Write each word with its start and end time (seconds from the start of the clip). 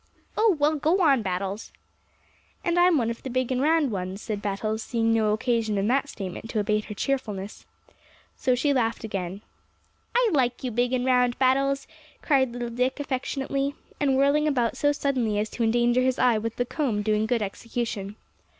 "Oh, 0.35 0.55
well, 0.57 0.77
go 0.77 1.01
on, 1.03 1.21
Battles." 1.21 1.71
"And 2.63 2.79
I'm 2.79 2.97
one 2.97 3.11
of 3.11 3.21
the 3.21 3.29
big 3.29 3.51
and 3.51 3.61
round 3.61 3.91
ones," 3.91 4.19
said 4.19 4.41
Battles, 4.41 4.81
seeing 4.81 5.13
no 5.13 5.31
occasion 5.31 5.77
in 5.77 5.87
that 5.89 6.09
statement 6.09 6.49
to 6.49 6.59
abate 6.59 6.85
her 6.85 6.95
cheerfulness. 6.95 7.67
So 8.35 8.55
she 8.55 8.73
laughed 8.73 9.03
again. 9.03 9.43
"I 10.15 10.27
like 10.33 10.63
you 10.63 10.71
big 10.71 10.91
and 10.93 11.05
round, 11.05 11.37
Battles," 11.37 11.85
cried 12.23 12.51
little 12.51 12.71
Dick 12.71 12.99
affectionately, 12.99 13.75
and 13.99 14.17
whirling 14.17 14.47
about 14.47 14.75
so 14.75 14.91
suddenly 14.91 15.37
as 15.37 15.51
to 15.51 15.63
endanger 15.63 16.01
his 16.01 16.17
eye 16.17 16.39
with 16.39 16.55
the 16.55 16.65
comb 16.65 17.03
doing 17.03 17.27
good 17.27 17.43
execution. 17.43 18.15